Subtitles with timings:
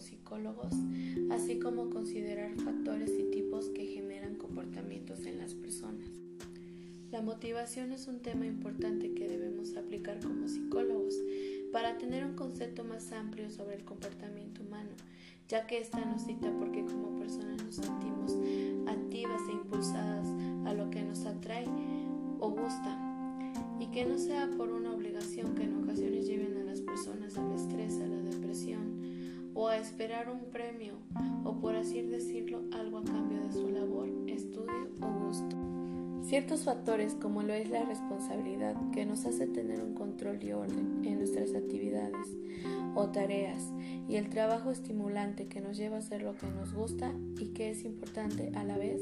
[0.00, 0.72] psicólogos,
[1.30, 6.08] así como considerar factores y tipos que generan comportamientos en las personas.
[7.10, 11.14] La motivación es un tema importante que debemos aplicar como psicólogos
[11.72, 14.90] para tener un concepto más amplio sobre el comportamiento humano,
[15.48, 18.32] ya que esta nos cita porque como personas nos sentimos
[18.88, 20.26] activas e impulsadas
[20.66, 21.66] a lo que nos atrae
[22.40, 23.02] o gusta,
[23.80, 27.42] y que no sea por una obligación que en ocasiones lleven a las personas a
[27.42, 28.05] la depresión o a
[29.86, 30.98] esperar un premio
[31.44, 34.15] o por así decirlo algo a cambio de su labor.
[36.36, 41.02] Ciertos factores como lo es la responsabilidad que nos hace tener un control y orden
[41.02, 42.28] en nuestras actividades
[42.94, 43.72] o tareas
[44.06, 47.70] y el trabajo estimulante que nos lleva a hacer lo que nos gusta y que
[47.70, 49.00] es importante a la vez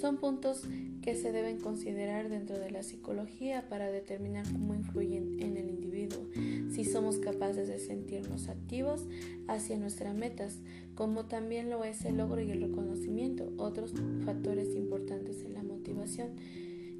[0.00, 0.68] son puntos
[1.02, 6.28] que se deben considerar dentro de la psicología para determinar cómo influyen en el individuo,
[6.70, 9.04] si somos capaces de sentirnos activos
[9.48, 10.60] hacia nuestras metas,
[10.94, 13.94] como también lo es el logro y el reconocimiento, otros
[14.24, 16.28] factores importantes en la motivación,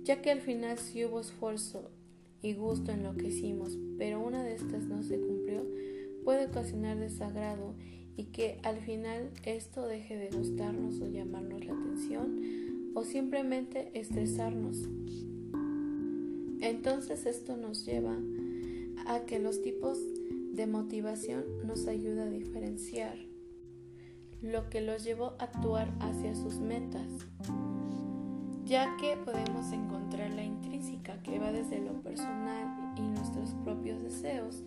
[0.09, 1.91] ya que al final si hubo esfuerzo
[2.41, 5.67] y gusto en lo que hicimos, pero una de estas no se cumplió,
[6.25, 7.75] puede ocasionar desagrado
[8.17, 12.41] y que al final esto deje de gustarnos o llamarnos la atención
[12.95, 14.79] o simplemente estresarnos.
[16.63, 18.17] Entonces esto nos lleva
[19.07, 19.99] a que los tipos
[20.55, 23.19] de motivación nos ayuda a diferenciar
[24.41, 27.11] lo que los llevó a actuar hacia sus metas,
[28.69, 34.63] ya que podemos encontrar la intrínseca que va desde lo personal y nuestros propios deseos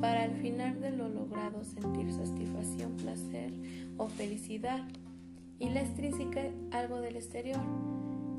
[0.00, 3.52] para al final de lo logrado sentir satisfacción, placer
[3.96, 4.82] o felicidad
[5.60, 7.60] y la extrínseca algo del exterior,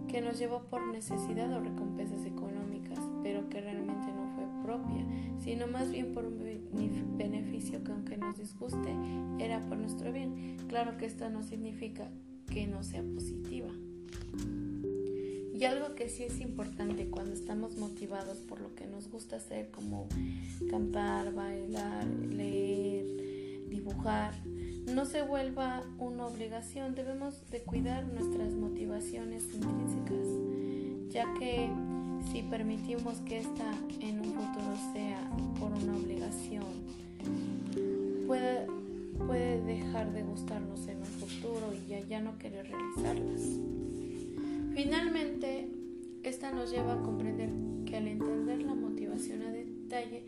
[0.10, 5.06] que nos llevó por necesidad o recompensas económicas, pero que realmente no fue propia,
[5.40, 8.94] sino más bien por un beneficio que aunque nos disguste,
[9.40, 10.58] era por nuestro bien.
[10.68, 12.10] Claro que esto no significa
[12.48, 13.70] que no sea positiva.
[15.58, 19.72] Y algo que sí es importante cuando estamos motivados por lo que nos gusta hacer,
[19.72, 20.10] como
[20.70, 23.06] cantar, bailar, leer,
[23.70, 24.34] dibujar,
[24.94, 30.28] no se vuelva una obligación, debemos de cuidar nuestras motivaciones intrínsecas,
[31.14, 31.70] ya que
[32.34, 35.22] si permitimos que esta en un futuro sea
[35.58, 36.66] por una obligación,
[38.28, 38.68] puede,
[39.26, 43.42] puede dejar de gustarnos en un futuro y ya, ya no querer realizarlas.
[44.76, 45.70] Finalmente,
[46.24, 47.50] esta nos lleva a comprender
[47.86, 50.26] que al entender la motivación a detalle,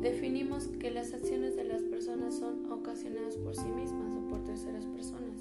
[0.00, 4.84] definimos que las acciones de las personas son ocasionadas por sí mismas o por terceras
[4.86, 5.40] personas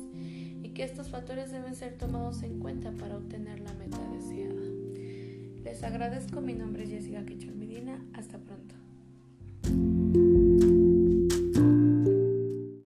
[0.63, 4.63] y que estos factores deben ser tomados en cuenta para obtener la meta deseada.
[5.63, 7.66] Les agradezco, mi nombre es Jessica pronto.